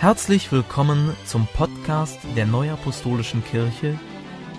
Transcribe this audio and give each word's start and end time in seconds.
Herzlich 0.00 0.52
willkommen 0.52 1.16
zum 1.26 1.48
Podcast 1.48 2.20
der 2.36 2.46
Neuapostolischen 2.46 3.42
Kirche, 3.44 3.98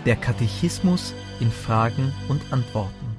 der 0.05 0.17
Katechismus 0.17 1.13
in 1.39 1.49
Fragen 1.49 2.13
und 2.27 2.41
Antworten. 2.51 3.15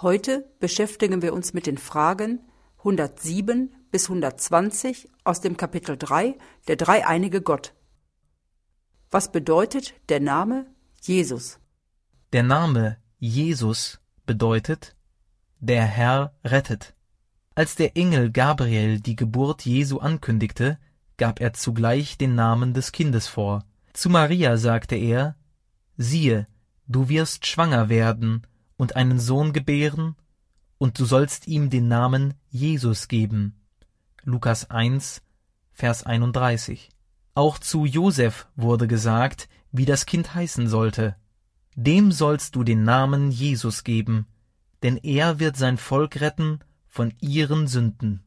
Heute 0.00 0.48
beschäftigen 0.60 1.20
wir 1.20 1.34
uns 1.34 1.52
mit 1.52 1.66
den 1.66 1.78
Fragen 1.78 2.38
107 2.78 3.74
bis 3.90 4.04
120 4.04 5.08
aus 5.24 5.40
dem 5.40 5.56
Kapitel 5.56 5.96
3 5.96 6.38
der 6.68 6.76
dreieinige 6.76 7.42
Gott. 7.42 7.74
Was 9.10 9.32
bedeutet 9.32 9.94
der 10.08 10.20
Name 10.20 10.66
Jesus? 11.00 11.58
Der 12.32 12.44
Name 12.44 12.98
Jesus 13.18 13.98
bedeutet 14.26 14.94
der 15.58 15.84
Herr 15.84 16.36
rettet. 16.44 16.94
Als 17.56 17.76
der 17.76 17.96
Engel 17.96 18.32
Gabriel 18.32 18.98
die 18.98 19.14
Geburt 19.14 19.64
Jesu 19.64 19.98
ankündigte, 19.98 20.76
gab 21.16 21.40
er 21.40 21.52
zugleich 21.52 22.18
den 22.18 22.34
Namen 22.34 22.74
des 22.74 22.90
Kindes 22.90 23.28
vor. 23.28 23.64
Zu 23.92 24.10
Maria 24.10 24.56
sagte 24.56 24.96
er, 24.96 25.36
siehe, 25.96 26.48
du 26.88 27.08
wirst 27.08 27.46
schwanger 27.46 27.88
werden 27.88 28.44
und 28.76 28.96
einen 28.96 29.20
Sohn 29.20 29.52
gebären, 29.52 30.16
und 30.78 30.98
du 30.98 31.04
sollst 31.04 31.46
ihm 31.46 31.70
den 31.70 31.86
Namen 31.86 32.34
Jesus 32.50 33.06
geben. 33.06 33.54
Lukas 34.24 34.70
1, 34.70 35.22
Vers 35.72 36.02
31. 36.02 36.90
Auch 37.34 37.58
zu 37.58 37.86
Josef 37.86 38.48
wurde 38.56 38.88
gesagt, 38.88 39.48
wie 39.70 39.84
das 39.84 40.06
Kind 40.06 40.34
heißen 40.34 40.66
sollte. 40.66 41.14
Dem 41.76 42.10
sollst 42.10 42.56
du 42.56 42.64
den 42.64 42.82
Namen 42.82 43.30
Jesus 43.30 43.84
geben, 43.84 44.26
denn 44.82 44.96
er 44.96 45.38
wird 45.38 45.56
sein 45.56 45.78
Volk 45.78 46.20
retten 46.20 46.58
von 46.94 47.12
ihren 47.20 47.66
Sünden. 47.66 48.22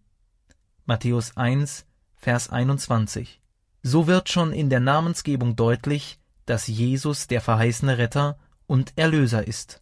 Matthäus 0.86 1.38
1, 1.38 1.86
Vers 2.18 2.50
21. 2.50 3.42
So 3.82 4.08
wird 4.08 4.28
schon 4.28 4.52
in 4.52 4.70
der 4.70 4.82
Namensgebung 4.82 5.56
deutlich, 5.56 6.20
dass 6.46 6.68
Jesus 6.68 7.28
der 7.28 7.40
verheißene 7.40 7.98
Retter 7.98 8.38
und 8.66 8.92
Erlöser 8.98 9.48
ist. 9.48 9.82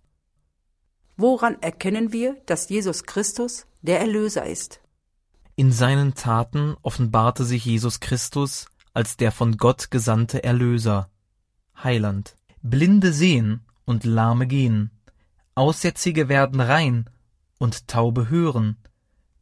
Woran 1.18 1.60
erkennen 1.64 2.14
wir, 2.14 2.40
dass 2.46 2.70
Jesus 2.70 3.06
Christus 3.06 3.66
der 3.82 4.00
Erlöser 4.02 4.46
ist? 4.46 4.82
In 5.56 5.72
seinen 5.72 6.14
Taten 6.14 6.76
offenbarte 6.84 7.44
sich 7.44 7.66
Jesus 7.66 8.00
Christus 8.00 8.68
als 8.94 9.18
der 9.18 9.32
von 9.32 9.58
Gott 9.58 9.90
gesandte 9.90 10.44
Erlöser, 10.44 11.10
Heiland. 11.84 12.36
Blinde 12.62 13.14
sehen 13.14 13.66
und 13.86 14.04
Lahme 14.04 14.46
gehen, 14.46 14.92
Aussätzige 15.56 16.30
werden 16.30 16.62
rein 16.62 17.10
und 17.58 17.88
Taube 17.88 18.30
hören, 18.30 18.78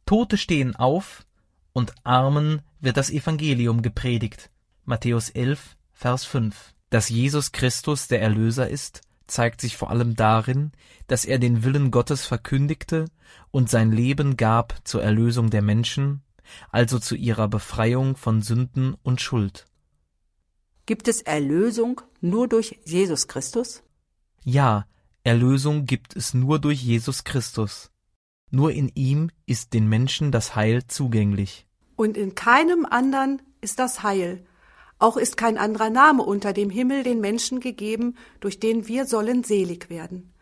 Tote 0.06 0.36
stehen 0.36 0.76
auf 0.76 1.24
und 1.72 1.94
Armen 2.04 2.62
wird 2.80 2.96
das 2.96 3.10
Evangelium 3.10 3.82
gepredigt. 3.82 4.50
Matthäus 4.84 5.30
11, 5.30 5.76
Vers 5.92 6.24
5. 6.24 6.74
Dass 6.90 7.08
Jesus 7.08 7.52
Christus 7.52 8.06
der 8.06 8.20
Erlöser 8.20 8.68
ist, 8.68 9.00
zeigt 9.26 9.60
sich 9.60 9.76
vor 9.76 9.90
allem 9.90 10.16
darin, 10.16 10.72
dass 11.06 11.24
er 11.24 11.38
den 11.38 11.64
Willen 11.64 11.90
Gottes 11.90 12.26
verkündigte 12.26 13.06
und 13.50 13.70
sein 13.70 13.90
Leben 13.90 14.36
gab 14.36 14.76
zur 14.84 15.02
Erlösung 15.02 15.50
der 15.50 15.62
Menschen, 15.62 16.22
also 16.70 16.98
zu 16.98 17.16
ihrer 17.16 17.48
Befreiung 17.48 18.16
von 18.16 18.42
Sünden 18.42 18.94
und 19.02 19.20
Schuld. 19.20 19.66
Gibt 20.86 21.08
es 21.08 21.22
Erlösung 21.22 22.02
nur 22.20 22.46
durch 22.46 22.78
Jesus 22.84 23.26
Christus? 23.26 23.82
Ja, 24.44 24.86
Erlösung 25.22 25.86
gibt 25.86 26.14
es 26.14 26.34
nur 26.34 26.58
durch 26.58 26.82
Jesus 26.82 27.24
Christus. 27.24 27.90
Nur 28.50 28.72
in 28.72 28.90
ihm 28.94 29.30
ist 29.46 29.72
den 29.74 29.88
Menschen 29.88 30.32
das 30.32 30.54
Heil 30.54 30.86
zugänglich. 30.86 31.66
Und 31.96 32.16
in 32.16 32.34
keinem 32.34 32.86
anderen 32.86 33.42
ist 33.60 33.78
das 33.78 34.02
Heil. 34.02 34.44
Auch 34.98 35.16
ist 35.16 35.36
kein 35.36 35.58
anderer 35.58 35.90
Name 35.90 36.22
unter 36.22 36.52
dem 36.52 36.70
Himmel 36.70 37.02
den 37.02 37.20
Menschen 37.20 37.60
gegeben, 37.60 38.16
durch 38.40 38.60
den 38.60 38.86
wir 38.86 39.06
sollen 39.06 39.44
selig 39.44 39.90
werden. 39.90 40.32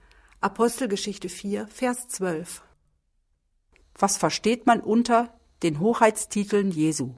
Apostelgeschichte 0.40 1.28
4, 1.28 1.68
Vers 1.68 2.08
12. 2.08 2.62
Was 3.98 4.16
versteht 4.16 4.66
man 4.66 4.80
unter 4.80 5.32
den 5.62 5.80
Hoheitstiteln 5.80 6.70
Jesu? 6.70 7.14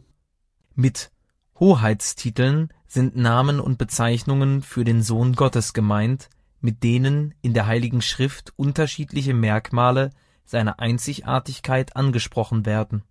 Mit 0.75 1.11
Hoheitstiteln 1.59 2.73
sind 2.87 3.17
Namen 3.17 3.61
und 3.61 3.79
Bezeichnungen 3.79 4.63
für 4.63 4.85
den 4.85 5.03
Sohn 5.03 5.35
Gottes 5.35 5.73
gemeint, 5.73 6.29
mit 6.61 6.83
denen 6.83 7.35
in 7.43 7.55
der 7.55 7.67
Heiligen 7.67 8.03
Schrift 8.03 8.53
unterschiedliche 8.57 9.35
Merkmale 9.35 10.11
seiner 10.45 10.81
Einzigartigkeit 10.81 11.97
angesprochen 11.97 12.67
werden. 12.67 13.03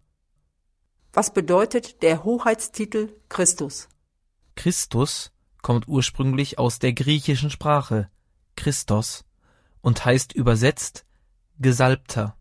Was 1.11 1.33
bedeutet 1.33 2.01
der 2.01 2.23
Hoheitstitel 2.23 3.09
Christus? 3.29 3.89
Christus 4.55 5.31
kommt 5.61 5.87
ursprünglich 5.87 6.59
aus 6.59 6.79
der 6.79 6.93
griechischen 6.93 7.49
Sprache 7.49 8.09
Christos 8.55 9.25
und 9.81 10.05
heißt 10.05 10.33
übersetzt 10.33 11.05
Gesalbter. 11.59 12.35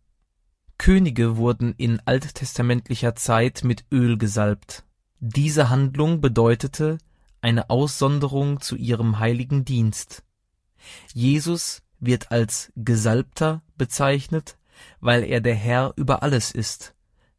Könige 0.79 1.37
wurden 1.37 1.75
in 1.77 2.01
alttestamentlicher 2.07 3.15
Zeit 3.15 3.63
mit 3.63 3.85
Öl 3.93 4.19
gesalbt. 4.19 4.85
Diese 5.21 5.71
Handlung 5.71 6.21
bedeutete 6.21 6.99
eine 7.41 7.71
Aussonderung 7.71 8.61
zu 8.61 8.77
ihrem 8.77 9.19
heiligen 9.19 9.65
Dienst. 9.65 10.25
Jesus 11.13 11.83
wird 12.01 12.33
als 12.33 12.73
Gesalbter 12.75 13.63
bezeichnet, 13.77 14.57
weil 15.01 15.25
er 15.25 15.41
der 15.41 15.55
Herr 15.55 15.93
über 15.97 16.23
alles 16.23 16.53
ist, 16.53 16.95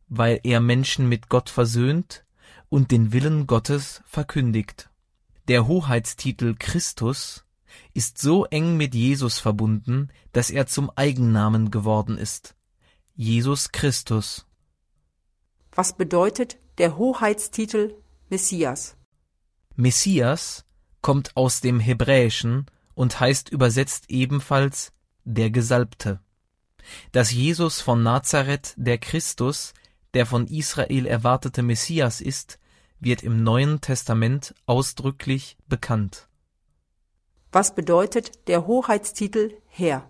weil 0.08 0.40
er 0.44 0.60
Menschen 0.60 1.10
mit 1.10 1.30
Gott 1.30 1.50
versöhnt 1.50 2.26
und 2.70 2.92
den 2.92 3.14
Willen 3.14 3.48
Gottes 3.48 4.02
verkündigt. 4.06 4.90
Der 5.48 5.68
Hoheitstitel 5.68 6.56
Christus 6.58 7.46
ist 7.94 8.18
so 8.18 8.46
eng 8.46 8.78
mit 8.78 8.96
Jesus 8.96 9.40
verbunden, 9.40 10.10
dass 10.32 10.50
er 10.50 10.68
zum 10.68 10.92
Eigennamen 10.96 11.72
geworden 11.72 12.18
ist. 12.18 12.56
Jesus 13.16 13.72
Christus. 13.72 14.46
Was 15.72 15.96
bedeutet 15.96 16.58
der 16.78 16.98
Hoheitstitel 16.98 17.96
Messias? 18.30 18.96
Messias 19.76 20.66
kommt 21.02 21.36
aus 21.36 21.62
dem 21.62 21.80
Hebräischen 21.80 22.66
und 22.96 23.20
heißt 23.20 23.50
übersetzt 23.50 24.10
ebenfalls 24.10 24.94
der 25.24 25.52
Gesalbte. 25.52 26.20
Dass 27.12 27.32
Jesus 27.32 27.82
von 27.82 28.04
Nazareth 28.04 28.74
der 28.78 28.98
Christus, 28.98 29.74
der 30.14 30.26
von 30.26 30.48
Israel 30.48 31.06
erwartete 31.06 31.64
Messias 31.64 32.22
ist, 32.22 32.60
wird 33.00 33.24
im 33.24 33.44
Neuen 33.44 33.82
Testament 33.82 34.56
ausdrücklich 34.66 35.58
bekannt. 35.68 36.28
Was 37.52 37.76
bedeutet 37.76 38.48
der 38.48 38.66
Hoheitstitel 38.66 39.54
Herr? 39.68 40.10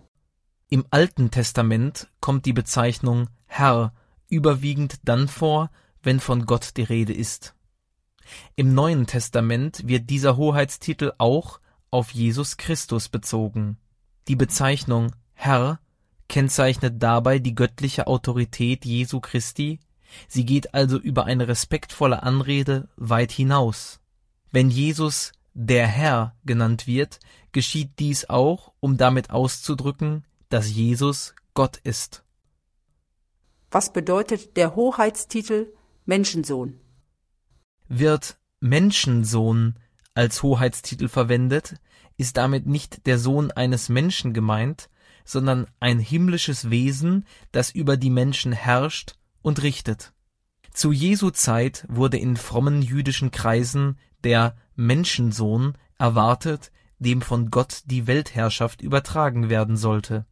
Im 0.70 0.86
Alten 0.90 1.30
Testament 1.30 2.08
kommt 2.20 2.46
die 2.46 2.52
Bezeichnung 2.52 3.28
Herr 3.46 3.92
überwiegend 4.28 5.00
dann 5.04 5.28
vor, 5.28 5.70
wenn 6.02 6.20
von 6.20 6.46
Gott 6.46 6.76
die 6.76 6.82
Rede 6.82 7.12
ist. 7.12 7.54
Im 8.56 8.74
Neuen 8.74 9.06
Testament 9.06 9.86
wird 9.86 10.08
dieser 10.10 10.36
Hoheitstitel 10.36 11.12
auch 11.18 11.60
auf 11.90 12.10
Jesus 12.10 12.56
Christus 12.56 13.08
bezogen. 13.08 13.78
Die 14.28 14.36
Bezeichnung 14.36 15.14
Herr 15.34 15.80
kennzeichnet 16.28 17.02
dabei 17.02 17.38
die 17.38 17.54
göttliche 17.54 18.06
Autorität 18.06 18.84
Jesu 18.84 19.20
Christi, 19.20 19.80
sie 20.28 20.44
geht 20.44 20.74
also 20.74 20.98
über 20.98 21.24
eine 21.24 21.48
respektvolle 21.48 22.22
Anrede 22.22 22.88
weit 22.96 23.32
hinaus. 23.32 24.00
Wenn 24.50 24.70
Jesus 24.70 25.32
der 25.54 25.86
Herr 25.86 26.34
genannt 26.44 26.86
wird, 26.86 27.20
geschieht 27.52 27.98
dies 27.98 28.28
auch, 28.28 28.72
um 28.80 28.96
damit 28.96 29.30
auszudrücken, 29.30 30.24
dass 30.48 30.70
Jesus 30.70 31.34
Gott 31.54 31.76
ist. 31.78 32.24
Was 33.70 33.92
bedeutet 33.92 34.56
der 34.56 34.76
Hoheitstitel 34.76 35.72
Menschensohn? 36.04 36.78
Wird 37.88 38.36
Menschensohn 38.60 39.78
als 40.14 40.42
Hoheitstitel 40.42 41.08
verwendet, 41.08 41.76
ist 42.16 42.36
damit 42.36 42.66
nicht 42.66 43.06
der 43.06 43.18
Sohn 43.18 43.50
eines 43.50 43.88
Menschen 43.88 44.32
gemeint, 44.32 44.88
sondern 45.24 45.66
ein 45.80 45.98
himmlisches 45.98 46.70
Wesen, 46.70 47.26
das 47.52 47.70
über 47.70 47.96
die 47.96 48.10
Menschen 48.10 48.52
herrscht 48.52 49.16
und 49.42 49.62
richtet. 49.62 50.12
Zu 50.72 50.92
Jesu 50.92 51.30
Zeit 51.30 51.84
wurde 51.88 52.18
in 52.18 52.36
frommen 52.36 52.82
jüdischen 52.82 53.30
Kreisen 53.30 53.98
der 54.24 54.56
Menschensohn 54.76 55.74
erwartet, 55.98 56.72
dem 56.98 57.22
von 57.22 57.50
Gott 57.50 57.82
die 57.86 58.06
Weltherrschaft 58.06 58.82
übertragen 58.82 59.48
werden 59.50 59.76
sollte. 59.76 60.26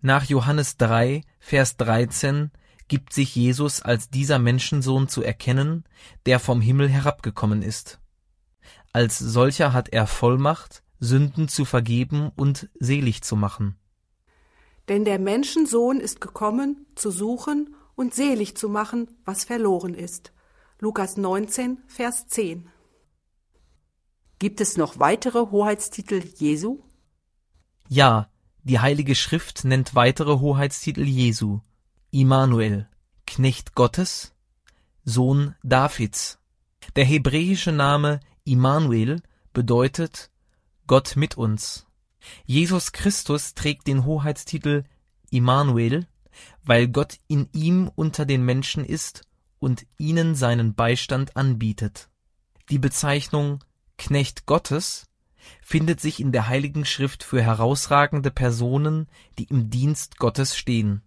Nach 0.00 0.24
Johannes 0.24 0.76
3, 0.76 1.22
Vers 1.38 1.76
13 1.76 2.50
gibt 2.88 3.12
sich 3.12 3.34
Jesus 3.34 3.82
als 3.82 4.10
dieser 4.10 4.38
Menschensohn 4.38 5.08
zu 5.08 5.22
erkennen, 5.22 5.84
der 6.26 6.38
vom 6.38 6.60
Himmel 6.60 6.88
herabgekommen 6.88 7.62
ist. 7.62 8.00
Als 8.92 9.18
solcher 9.18 9.72
hat 9.72 9.88
er 9.88 10.06
Vollmacht, 10.06 10.82
Sünden 11.00 11.48
zu 11.48 11.64
vergeben 11.64 12.30
und 12.36 12.68
selig 12.78 13.22
zu 13.22 13.34
machen. 13.36 13.76
Denn 14.88 15.04
der 15.04 15.18
Menschensohn 15.18 16.00
ist 16.00 16.20
gekommen, 16.20 16.86
zu 16.94 17.10
suchen 17.10 17.74
und 17.94 18.14
selig 18.14 18.56
zu 18.56 18.68
machen, 18.68 19.08
was 19.24 19.44
verloren 19.44 19.94
ist. 19.94 20.32
Lukas 20.80 21.16
19, 21.16 21.78
Vers 21.86 22.26
10. 22.26 22.68
Gibt 24.38 24.60
es 24.60 24.76
noch 24.76 24.98
weitere 24.98 25.50
Hoheitstitel 25.50 26.20
Jesu? 26.36 26.80
Ja, 27.88 28.28
die 28.64 28.80
Heilige 28.80 29.14
Schrift 29.14 29.64
nennt 29.64 29.94
weitere 29.94 30.40
Hoheitstitel 30.40 31.04
Jesu. 31.04 31.60
Immanuel, 32.10 32.88
Knecht 33.26 33.74
Gottes, 33.74 34.34
Sohn 35.04 35.54
Davids. 35.62 36.38
Der 36.96 37.04
hebräische 37.04 37.72
Name 37.72 38.20
Immanuel 38.44 39.22
bedeutet 39.52 40.30
Gott 40.86 41.14
mit 41.16 41.36
uns. 41.36 41.86
Jesus 42.44 42.92
Christus 42.92 43.54
trägt 43.54 43.86
den 43.86 44.04
Hoheitstitel 44.04 44.84
Immanuel, 45.30 46.06
weil 46.62 46.88
Gott 46.88 47.18
in 47.28 47.48
ihm 47.52 47.90
unter 47.94 48.24
den 48.24 48.44
Menschen 48.44 48.84
ist 48.84 49.22
und 49.58 49.86
ihnen 49.98 50.34
seinen 50.34 50.74
Beistand 50.74 51.36
anbietet. 51.36 52.08
Die 52.70 52.78
Bezeichnung 52.78 53.62
Knecht 53.98 54.46
Gottes 54.46 55.06
findet 55.60 56.00
sich 56.00 56.20
in 56.20 56.32
der 56.32 56.48
Heiligen 56.48 56.84
Schrift 56.84 57.22
für 57.22 57.42
herausragende 57.42 58.30
Personen, 58.30 59.08
die 59.38 59.44
im 59.44 59.70
Dienst 59.70 60.18
Gottes 60.18 60.56
stehen. 60.56 61.02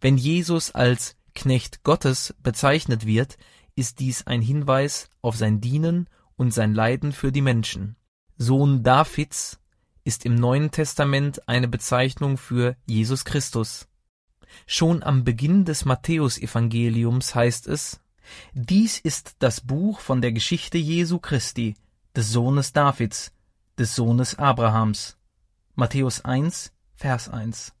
Wenn 0.00 0.16
Jesus 0.16 0.70
als 0.70 1.16
Knecht 1.34 1.84
Gottes 1.84 2.34
bezeichnet 2.42 3.06
wird, 3.06 3.36
ist 3.76 4.00
dies 4.00 4.26
ein 4.26 4.42
Hinweis 4.42 5.08
auf 5.22 5.36
sein 5.36 5.60
Dienen 5.60 6.08
und 6.36 6.52
sein 6.52 6.74
Leiden 6.74 7.12
für 7.12 7.32
die 7.32 7.42
Menschen. 7.42 7.96
Sohn 8.36 8.82
Davids 8.82 9.60
ist 10.08 10.24
im 10.24 10.36
Neuen 10.36 10.70
Testament 10.70 11.46
eine 11.46 11.68
Bezeichnung 11.68 12.38
für 12.38 12.76
Jesus 12.86 13.26
Christus. 13.26 13.88
Schon 14.66 15.02
am 15.02 15.22
Beginn 15.22 15.66
des 15.66 15.84
Matthäusevangeliums 15.84 17.34
heißt 17.34 17.66
es, 17.66 18.00
dies 18.54 18.98
ist 18.98 19.36
das 19.40 19.60
Buch 19.60 20.00
von 20.00 20.22
der 20.22 20.32
Geschichte 20.32 20.78
Jesu 20.78 21.18
Christi, 21.18 21.74
des 22.16 22.32
Sohnes 22.32 22.72
Davids, 22.72 23.32
des 23.78 23.94
Sohnes 23.94 24.38
Abrahams. 24.38 25.18
Matthäus 25.74 26.24
1, 26.24 26.72
Vers 26.94 27.28
1. 27.28 27.74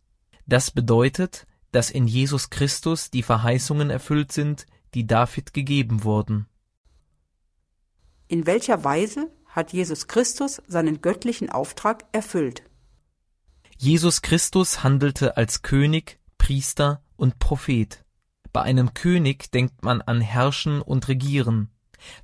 Das 0.44 0.70
bedeutet, 0.70 1.46
dass 1.72 1.90
in 1.90 2.06
Jesus 2.06 2.50
Christus 2.50 3.10
die 3.10 3.22
Verheißungen 3.22 3.88
erfüllt 3.88 4.32
sind, 4.32 4.66
die 4.92 5.06
David 5.06 5.54
gegeben 5.54 6.04
wurden. 6.04 6.46
In 8.26 8.44
welcher 8.44 8.84
Weise 8.84 9.30
hat 9.58 9.72
Jesus 9.72 10.06
Christus 10.06 10.62
seinen 10.68 11.02
göttlichen 11.02 11.50
Auftrag 11.50 12.04
erfüllt? 12.12 12.62
Jesus 13.76 14.22
Christus 14.22 14.84
handelte 14.84 15.36
als 15.36 15.62
König, 15.62 16.20
Priester 16.38 17.02
und 17.16 17.40
Prophet. 17.40 18.04
Bei 18.52 18.62
einem 18.62 18.94
König 18.94 19.50
denkt 19.50 19.82
man 19.82 20.00
an 20.00 20.20
Herrschen 20.20 20.80
und 20.80 21.08
Regieren. 21.08 21.70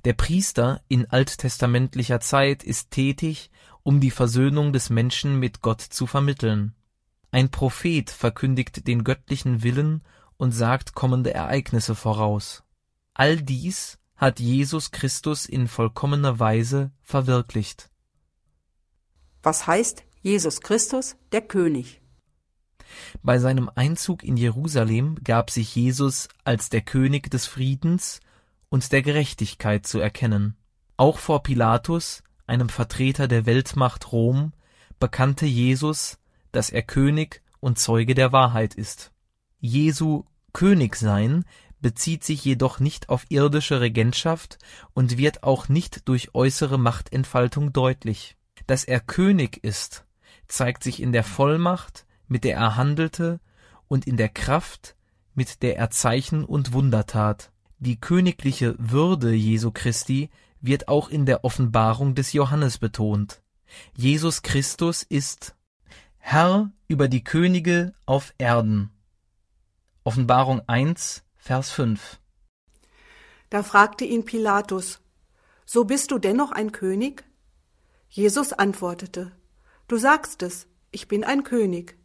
Der 0.05 0.13
Priester 0.13 0.81
in 0.87 1.07
alttestamentlicher 1.07 2.21
Zeit 2.21 2.63
ist 2.63 2.91
tätig, 2.91 3.51
um 3.83 3.99
die 3.99 4.11
Versöhnung 4.11 4.71
des 4.71 4.89
Menschen 4.89 5.37
mit 5.37 5.61
Gott 5.61 5.81
zu 5.81 6.07
vermitteln. 6.07 6.73
Ein 7.31 7.51
Prophet 7.51 8.11
verkündigt 8.11 8.87
den 8.87 9.03
göttlichen 9.03 9.61
Willen 9.61 10.03
und 10.37 10.51
sagt 10.51 10.95
kommende 10.95 11.33
Ereignisse 11.33 11.95
voraus. 11.95 12.63
All 13.13 13.41
dies 13.41 13.99
hat 14.15 14.39
Jesus 14.39 14.91
Christus 14.91 15.45
in 15.45 15.67
vollkommener 15.67 16.39
Weise 16.39 16.91
verwirklicht. 17.01 17.89
Was 19.43 19.67
heißt 19.67 20.03
Jesus 20.21 20.61
Christus, 20.61 21.15
der 21.31 21.41
König? 21.41 22.01
Bei 23.21 23.39
seinem 23.39 23.69
Einzug 23.73 24.23
in 24.23 24.37
Jerusalem 24.37 25.17
gab 25.23 25.51
sich 25.51 25.75
Jesus 25.75 26.29
als 26.43 26.69
der 26.69 26.81
König 26.81 27.29
des 27.29 27.45
Friedens 27.45 28.21
und 28.69 28.91
der 28.91 29.01
Gerechtigkeit 29.01 29.85
zu 29.85 29.99
erkennen. 29.99 30.55
Auch 30.97 31.17
vor 31.17 31.43
Pilatus, 31.43 32.23
einem 32.47 32.69
Vertreter 32.69 33.27
der 33.27 33.45
Weltmacht 33.45 34.11
Rom, 34.11 34.53
bekannte 34.99 35.45
Jesus, 35.45 36.17
dass 36.51 36.69
er 36.69 36.83
König 36.83 37.41
und 37.59 37.77
Zeuge 37.79 38.15
der 38.15 38.31
Wahrheit 38.31 38.75
ist. 38.75 39.11
Jesu 39.59 40.25
Königsein 40.53 41.43
bezieht 41.85 42.23
sich 42.23 42.43
jedoch 42.43 42.79
nicht 42.79 43.09
auf 43.09 43.27
irdische 43.29 43.79
Regentschaft 43.79 44.57
und 44.95 45.19
wird 45.19 45.43
auch 45.43 45.69
nicht 45.69 46.09
durch 46.09 46.33
äußere 46.33 46.79
Machtentfaltung 46.79 47.73
deutlich. 47.73 48.37
Dass 48.65 48.85
er 48.85 48.99
König 48.99 49.63
ist, 49.63 50.03
zeigt 50.47 50.83
sich 50.83 50.99
in 50.99 51.11
der 51.11 51.23
Vollmacht, 51.23 52.07
mit 52.27 52.43
der 52.43 52.57
er 52.57 52.75
handelte, 52.75 53.39
und 53.87 54.07
in 54.07 54.17
der 54.17 54.29
Kraft, 54.29 54.95
mit 55.35 55.61
der 55.61 55.77
er 55.77 55.91
Zeichen 55.91 56.43
und 56.43 56.73
Wunder 56.73 57.05
tat. 57.05 57.51
Die 57.77 58.01
königliche 58.01 58.73
Würde 58.79 59.35
Jesu 59.35 59.69
Christi 59.69 60.31
wird 60.59 60.87
auch 60.87 61.09
in 61.09 61.27
der 61.27 61.43
Offenbarung 61.43 62.15
des 62.15 62.33
Johannes 62.33 62.79
betont. 62.79 63.43
Jesus 63.95 64.41
Christus 64.41 65.03
ist 65.03 65.55
Herr 66.17 66.71
über 66.87 67.07
die 67.07 67.23
Könige 67.23 67.93
auf 68.07 68.33
Erden. 68.39 68.89
Offenbarung 70.03 70.67
1, 70.67 71.24
Vers 71.45 71.69
5. 71.73 72.19
Da 73.51 73.61
fragte 73.61 74.03
ihn 74.03 74.25
Pilatus, 74.25 74.99
So 75.63 75.83
bist 75.83 76.09
du 76.09 76.17
dennoch 76.17 76.51
ein 76.51 76.71
König? 76.71 77.23
Jesus 78.09 78.51
antwortete, 78.51 79.31
Du 79.87 79.97
sagst 79.97 80.41
es, 80.41 80.65
ich 80.89 81.07
bin 81.07 81.23
ein 81.23 81.43
König. 81.43 81.99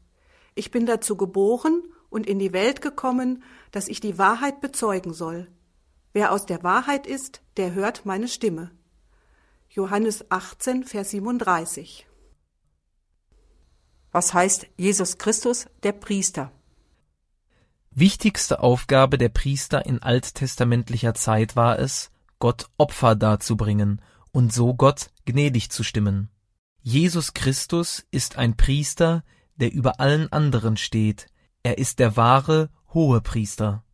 Ich 0.54 0.70
bin 0.70 0.84
dazu 0.84 1.16
geboren 1.16 1.82
und 2.10 2.26
in 2.26 2.38
die 2.38 2.52
Welt 2.52 2.82
gekommen, 2.82 3.42
dass 3.70 3.88
ich 3.88 4.00
die 4.00 4.18
Wahrheit 4.18 4.60
bezeugen 4.60 5.14
soll. 5.14 5.50
Wer 6.12 6.32
aus 6.32 6.44
der 6.44 6.62
Wahrheit 6.62 7.06
ist, 7.06 7.40
der 7.56 7.72
hört 7.72 8.04
meine 8.04 8.28
Stimme. 8.28 8.70
Johannes 9.70 10.30
18, 10.30 10.84
Vers 10.84 11.12
37. 11.12 12.06
Was 14.12 14.34
heißt 14.34 14.66
Jesus 14.76 15.16
Christus, 15.16 15.66
der 15.82 15.92
Priester? 15.92 16.52
Wichtigste 17.92 18.60
Aufgabe 18.60 19.18
der 19.18 19.30
Priester 19.30 19.84
in 19.84 20.00
alttestamentlicher 20.00 21.12
Zeit 21.14 21.56
war 21.56 21.78
es, 21.78 22.12
Gott 22.38 22.68
Opfer 22.78 23.16
darzubringen 23.16 24.00
und 24.30 24.52
so 24.52 24.74
Gott 24.74 25.10
gnädig 25.24 25.70
zu 25.70 25.82
stimmen. 25.82 26.30
Jesus 26.82 27.34
Christus 27.34 28.06
ist 28.12 28.38
ein 28.38 28.56
Priester, 28.56 29.24
der 29.56 29.72
über 29.72 29.98
allen 29.98 30.32
anderen 30.32 30.76
steht. 30.76 31.26
Er 31.64 31.78
ist 31.78 31.98
der 31.98 32.16
wahre 32.16 32.70
Hohepriester. 32.94 33.84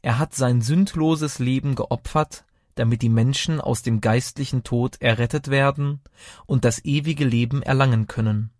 Er 0.00 0.18
hat 0.18 0.34
sein 0.34 0.62
sündloses 0.62 1.40
Leben 1.40 1.74
geopfert, 1.74 2.44
damit 2.76 3.02
die 3.02 3.10
Menschen 3.10 3.60
aus 3.60 3.82
dem 3.82 4.00
geistlichen 4.00 4.62
Tod 4.62 5.00
errettet 5.00 5.48
werden 5.48 6.00
und 6.46 6.64
das 6.64 6.84
ewige 6.84 7.24
Leben 7.24 7.62
erlangen 7.62 8.06
können. 8.06 8.52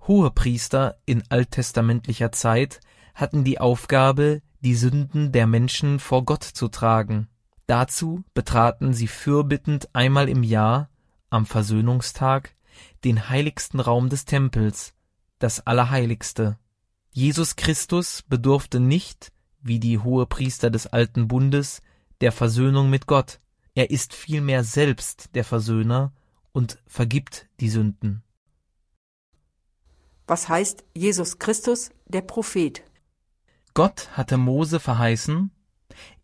Hohepriester 0.00 0.98
in 1.06 1.22
alttestamentlicher 1.30 2.32
Zeit 2.32 2.80
hatten 3.18 3.42
die 3.42 3.60
Aufgabe, 3.60 4.42
die 4.60 4.76
Sünden 4.76 5.32
der 5.32 5.48
Menschen 5.48 5.98
vor 5.98 6.24
Gott 6.24 6.44
zu 6.44 6.68
tragen. 6.68 7.28
Dazu 7.66 8.22
betraten 8.32 8.94
sie 8.94 9.08
fürbittend 9.08 9.92
einmal 9.92 10.28
im 10.28 10.44
Jahr, 10.44 10.88
am 11.28 11.44
Versöhnungstag, 11.44 12.54
den 13.04 13.28
heiligsten 13.28 13.80
Raum 13.80 14.08
des 14.08 14.24
Tempels, 14.24 14.94
das 15.40 15.66
Allerheiligste. 15.66 16.58
Jesus 17.10 17.56
Christus 17.56 18.22
bedurfte 18.22 18.78
nicht, 18.78 19.32
wie 19.60 19.80
die 19.80 19.98
Hohepriester 19.98 20.70
des 20.70 20.86
alten 20.86 21.26
Bundes, 21.26 21.82
der 22.20 22.30
Versöhnung 22.30 22.88
mit 22.88 23.08
Gott. 23.08 23.40
Er 23.74 23.90
ist 23.90 24.14
vielmehr 24.14 24.62
selbst 24.62 25.34
der 25.34 25.42
Versöhner 25.44 26.12
und 26.52 26.78
vergibt 26.86 27.48
die 27.58 27.68
Sünden. 27.68 28.22
Was 30.28 30.48
heißt 30.48 30.84
Jesus 30.94 31.40
Christus, 31.40 31.90
der 32.06 32.20
Prophet? 32.20 32.84
Gott 33.78 34.08
hatte 34.14 34.38
Mose 34.38 34.80
verheißen, 34.80 35.52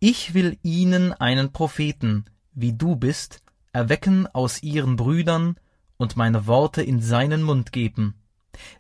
ich 0.00 0.34
will 0.34 0.58
ihnen 0.64 1.12
einen 1.12 1.52
Propheten, 1.52 2.25
wie 2.52 2.73
du 2.73 2.96
bist, 2.96 3.44
erwecken 3.73 4.26
aus 4.26 4.64
ihren 4.64 4.96
Brüdern 4.96 5.54
und 5.96 6.16
meine 6.16 6.49
Worte 6.49 6.82
in 6.82 7.00
seinen 7.00 7.44
Mund 7.44 7.70
geben. 7.70 8.16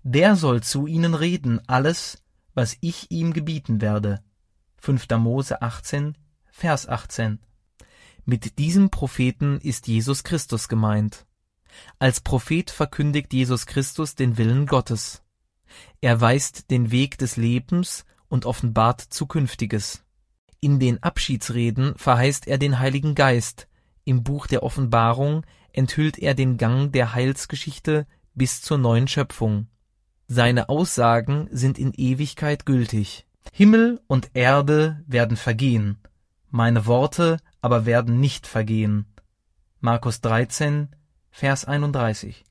Der 0.02 0.34
soll 0.34 0.64
zu 0.64 0.88
ihnen 0.88 1.14
reden 1.14 1.60
alles, 1.68 2.24
was 2.54 2.76
ich 2.80 3.12
ihm 3.12 3.32
gebieten 3.32 3.80
werde. 3.80 4.24
5. 4.78 5.08
Mose 5.18 5.62
18, 5.62 6.18
Vers 6.50 6.88
18. 6.88 7.38
Mit 8.24 8.58
diesem 8.58 8.90
Propheten 8.90 9.60
ist 9.60 9.86
Jesus 9.86 10.24
Christus 10.24 10.66
gemeint. 10.66 11.26
Als 12.00 12.20
Prophet 12.20 12.72
verkündigt 12.72 13.32
Jesus 13.34 13.66
Christus 13.66 14.16
den 14.16 14.36
Willen 14.36 14.66
Gottes. 14.66 15.22
Er 16.00 16.20
weist 16.20 16.72
den 16.72 16.90
Weg 16.90 17.18
des 17.18 17.36
Lebens 17.36 18.04
und 18.34 18.46
offenbart 18.46 19.00
Zukünftiges. 19.00 20.02
In 20.58 20.80
den 20.80 21.00
Abschiedsreden 21.04 21.94
verheißt 21.96 22.48
er 22.48 22.58
den 22.58 22.80
Heiligen 22.80 23.14
Geist, 23.14 23.68
im 24.02 24.24
Buch 24.24 24.48
der 24.48 24.64
Offenbarung 24.64 25.46
enthüllt 25.72 26.18
er 26.18 26.34
den 26.34 26.56
Gang 26.56 26.92
der 26.92 27.14
Heilsgeschichte 27.14 28.08
bis 28.34 28.60
zur 28.60 28.78
neuen 28.78 29.06
Schöpfung. 29.06 29.68
Seine 30.26 30.68
Aussagen 30.68 31.46
sind 31.52 31.78
in 31.78 31.92
Ewigkeit 31.94 32.66
gültig. 32.66 33.24
Himmel 33.52 34.00
und 34.08 34.32
Erde 34.34 35.04
werden 35.06 35.36
vergehen, 35.36 35.98
meine 36.50 36.86
Worte 36.86 37.36
aber 37.60 37.86
werden 37.86 38.18
nicht 38.18 38.48
vergehen. 38.48 39.06
Markus 39.78 40.20
13, 40.22 40.88
Vers 41.30 41.66
31. 41.66 42.44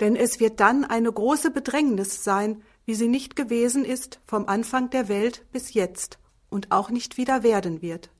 Denn 0.00 0.16
es 0.16 0.40
wird 0.40 0.58
dann 0.58 0.84
eine 0.84 1.12
große 1.12 1.52
Bedrängnis 1.52 2.24
sein, 2.24 2.62
wie 2.86 2.94
sie 2.94 3.08
nicht 3.08 3.36
gewesen 3.36 3.84
ist 3.84 4.20
vom 4.26 4.46
Anfang 4.46 4.90
der 4.90 5.08
Welt 5.08 5.44
bis 5.52 5.74
jetzt 5.74 6.18
und 6.50 6.70
auch 6.70 6.90
nicht 6.90 7.16
wieder 7.16 7.42
werden 7.42 7.82
wird. 7.82 8.10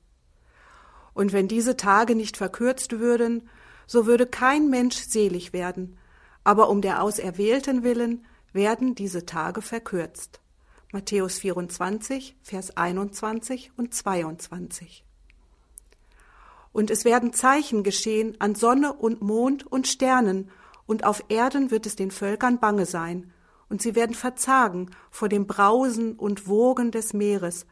Und 1.13 1.31
wenn 1.33 1.47
diese 1.47 1.77
Tage 1.77 2.15
nicht 2.15 2.37
verkürzt 2.37 2.99
würden, 2.99 3.49
so 3.87 4.05
würde 4.05 4.25
kein 4.25 4.69
Mensch 4.69 4.97
selig 4.97 5.53
werden, 5.53 5.97
aber 6.43 6.69
um 6.69 6.81
der 6.81 7.01
Auserwählten 7.01 7.83
willen 7.83 8.25
werden 8.53 8.95
diese 8.95 9.25
Tage 9.25 9.61
verkürzt. 9.61 10.39
Matthäus 10.91 11.39
24, 11.39 12.35
Vers 12.41 12.77
21 12.77 13.71
und 13.77 13.93
22. 13.93 15.03
Und 16.71 16.91
es 16.91 17.05
werden 17.05 17.33
Zeichen 17.33 17.83
geschehen 17.83 18.35
an 18.39 18.55
Sonne 18.55 18.93
und 18.93 19.21
Mond 19.21 19.65
und 19.65 19.87
Sternen, 19.87 20.49
und 20.87 21.03
auf 21.03 21.23
Erden 21.29 21.71
wird 21.71 21.87
es 21.87 21.95
den 21.95 22.11
Völkern 22.11 22.59
bange 22.59 22.85
sein, 22.85 23.33
und 23.69 23.81
sie 23.81 23.95
werden 23.95 24.15
verzagen 24.15 24.91
vor 25.11 25.29
dem 25.29 25.47
Brausen 25.47 26.13
und 26.13 26.47
Wogen 26.47 26.91
des 26.91 27.13
Meeres, 27.13 27.65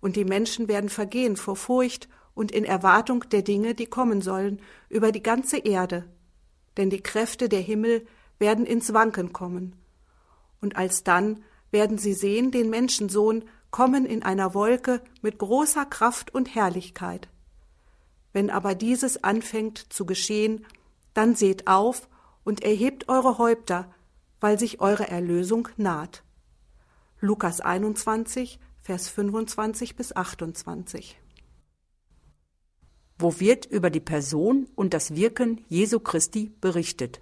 und 0.00 0.16
die 0.16 0.24
Menschen 0.24 0.66
werden 0.66 0.90
vergehen 0.90 1.36
vor 1.36 1.54
Furcht 1.54 2.08
und 2.34 2.50
in 2.50 2.64
Erwartung 2.64 3.24
der 3.30 3.42
Dinge, 3.42 3.74
die 3.74 3.86
kommen 3.86 4.20
sollen, 4.20 4.60
über 4.88 5.12
die 5.12 5.22
ganze 5.22 5.58
Erde. 5.58 6.08
Denn 6.76 6.90
die 6.90 7.02
Kräfte 7.02 7.48
der 7.48 7.60
Himmel 7.60 8.04
werden 8.38 8.66
ins 8.66 8.92
Wanken 8.92 9.32
kommen. 9.32 9.76
Und 10.60 10.76
alsdann 10.76 11.44
werden 11.70 11.98
sie 11.98 12.14
sehen 12.14 12.50
den 12.50 12.68
Menschensohn 12.70 13.44
kommen 13.70 14.04
in 14.04 14.22
einer 14.22 14.54
Wolke 14.54 15.00
mit 15.22 15.38
großer 15.38 15.86
Kraft 15.86 16.34
und 16.34 16.54
Herrlichkeit. 16.54 17.28
Wenn 18.32 18.50
aber 18.50 18.74
dieses 18.74 19.22
anfängt 19.22 19.92
zu 19.92 20.06
geschehen, 20.06 20.66
dann 21.14 21.34
seht 21.34 21.66
auf 21.66 22.08
und 22.44 22.62
erhebt 22.62 23.08
eure 23.08 23.38
Häupter, 23.38 23.92
weil 24.42 24.58
sich 24.58 24.80
eure 24.80 25.08
Erlösung 25.08 25.68
naht. 25.76 26.24
Lukas 27.20 27.60
21, 27.60 28.58
Vers 28.80 29.08
25 29.08 29.94
bis 29.94 30.14
28. 30.14 31.16
Wo 33.18 33.38
wird 33.38 33.66
über 33.66 33.88
die 33.88 34.00
Person 34.00 34.68
und 34.74 34.94
das 34.94 35.14
Wirken 35.14 35.64
Jesu 35.68 36.00
Christi 36.00 36.52
berichtet? 36.60 37.20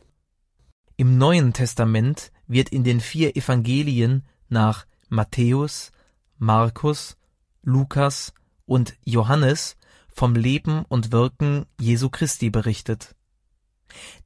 Im 0.97 1.19
Neuen 1.19 1.53
Testament 1.53 2.33
wird 2.47 2.71
in 2.71 2.85
den 2.85 3.01
vier 3.01 3.37
Evangelien 3.37 4.25
nach 4.49 4.87
Matthäus, 5.11 5.93
Markus, 6.39 7.19
Lukas 7.63 8.33
und 8.65 8.97
Johannes 9.05 9.77
vom 10.09 10.35
Leben 10.35 10.87
und 10.89 11.13
Wirken 11.13 11.67
Jesu 11.79 12.09
Christi 12.09 12.49
berichtet. 12.49 13.15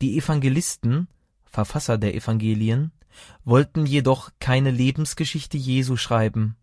Die 0.00 0.16
Evangelisten, 0.16 1.08
Verfasser 1.54 1.98
der 1.98 2.14
Evangelien, 2.14 2.90
wollten 3.44 3.86
jedoch 3.86 4.30
keine 4.40 4.72
Lebensgeschichte 4.72 5.56
Jesu 5.56 5.96
schreiben. 5.96 6.56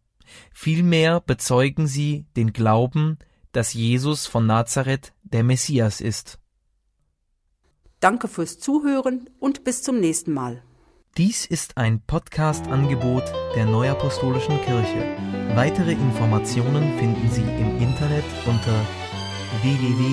Vielmehr 0.54 1.22
bezeugen 1.22 1.88
sie 1.88 2.26
den 2.36 2.52
Glauben, 2.52 3.18
dass 3.54 3.74
Jesus 3.74 4.28
von 4.28 4.46
Nazareth 4.46 5.14
der 5.24 5.44
Messias 5.44 6.02
ist. 6.02 6.40
Danke 8.02 8.28
fürs 8.28 8.60
Zuhören 8.60 9.30
und 9.40 9.64
bis 9.64 9.82
zum 9.82 10.00
nächsten 10.00 10.34
Mal. 10.34 10.62
Dies 11.18 11.46
ist 11.46 11.78
ein 11.78 12.02
Podcast-Angebot 12.02 13.24
der 13.56 13.66
Neuapostolischen 13.66 14.60
Kirche. 14.62 15.16
Weitere 15.56 15.92
Informationen 15.92 16.98
finden 16.98 17.30
Sie 17.30 17.42
im 17.42 17.82
Internet 17.82 18.26
unter 18.46 18.86
www.nak.org. 19.62 20.12